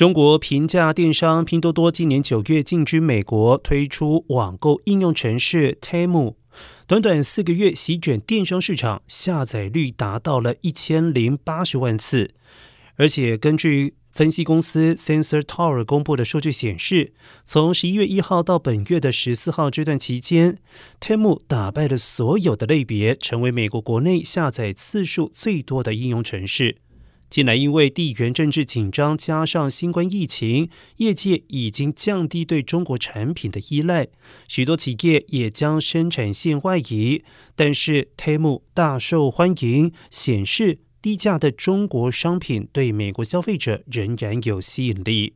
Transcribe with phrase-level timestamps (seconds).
[0.00, 6.36] 中国平价电商拼多多今年九月进军美国，推出网购应用程式 Temu，
[6.86, 12.32] 短短四个月席卷电商市场，下载率达到了一千零八十万次。
[12.96, 17.12] 而且根据分析公司 Sensor Tower 公布的数据显示，
[17.44, 20.56] 从十一月一号到本月的十四号这段期间
[20.98, 26.78] ，Temu 打败了所有的类别，成为美国国内下载次数最多的应用程式。
[27.30, 34.08] 近来因为地缘政治紧张，加上新冠疫情，业界已经降低对中国产品的依赖，
[34.48, 37.22] 许多企业也将生产线外移。
[37.54, 45.34] 但是 t e m 大受欢迎，显示低价的中国商品对美国消费者仍然有吸引力。